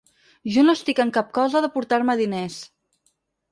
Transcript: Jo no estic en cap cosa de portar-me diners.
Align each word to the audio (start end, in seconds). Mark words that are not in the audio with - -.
Jo 0.55 0.63
no 0.69 0.73
estic 0.77 1.01
en 1.03 1.11
cap 1.19 1.29
cosa 1.39 1.63
de 1.67 1.71
portar-me 1.77 2.19
diners. 2.25 2.59